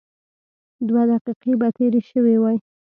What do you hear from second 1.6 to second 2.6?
تېرې شوې وای.